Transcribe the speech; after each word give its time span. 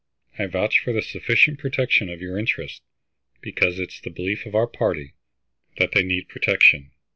I 0.39 0.47
vouch 0.47 0.79
for 0.79 0.91
the 0.93 1.03
sufficient 1.03 1.59
protection 1.59 2.09
of 2.09 2.23
your 2.23 2.35
interests, 2.35 2.81
because 3.39 3.77
it 3.77 3.89
is 3.89 4.01
the 4.03 4.09
belief 4.09 4.47
of 4.47 4.55
our 4.55 4.65
party 4.65 5.13
that 5.77 5.91
they 5.91 6.01
need 6.01 6.27
protection. 6.27 6.89